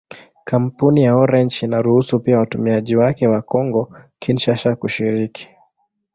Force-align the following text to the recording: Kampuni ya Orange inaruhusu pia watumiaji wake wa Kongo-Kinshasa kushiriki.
Kampuni 0.43 1.03
ya 1.03 1.15
Orange 1.15 1.59
inaruhusu 1.63 2.19
pia 2.19 2.39
watumiaji 2.39 2.95
wake 2.95 3.27
wa 3.27 3.41
Kongo-Kinshasa 3.41 4.75
kushiriki. 4.75 5.49